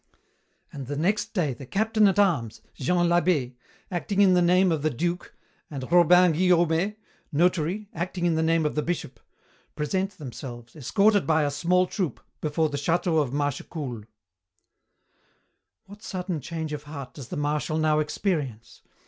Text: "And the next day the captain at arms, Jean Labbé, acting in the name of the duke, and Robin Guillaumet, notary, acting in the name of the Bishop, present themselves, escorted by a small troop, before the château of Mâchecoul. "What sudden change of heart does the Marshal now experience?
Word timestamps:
"And 0.73 0.87
the 0.87 0.95
next 0.97 1.31
day 1.35 1.53
the 1.53 1.67
captain 1.67 2.07
at 2.07 2.17
arms, 2.17 2.61
Jean 2.73 3.05
Labbé, 3.07 3.53
acting 3.91 4.19
in 4.19 4.33
the 4.33 4.41
name 4.41 4.71
of 4.71 4.81
the 4.81 4.89
duke, 4.89 5.35
and 5.69 5.83
Robin 5.91 6.31
Guillaumet, 6.33 6.95
notary, 7.31 7.87
acting 7.93 8.25
in 8.25 8.33
the 8.33 8.41
name 8.41 8.65
of 8.65 8.73
the 8.73 8.81
Bishop, 8.81 9.19
present 9.75 10.17
themselves, 10.17 10.75
escorted 10.75 11.27
by 11.27 11.43
a 11.43 11.51
small 11.51 11.85
troop, 11.85 12.19
before 12.41 12.69
the 12.69 12.79
château 12.81 13.21
of 13.21 13.29
Mâchecoul. 13.29 14.05
"What 15.85 16.01
sudden 16.01 16.41
change 16.41 16.73
of 16.73 16.85
heart 16.85 17.13
does 17.13 17.27
the 17.27 17.37
Marshal 17.37 17.77
now 17.77 17.99
experience? 17.99 18.81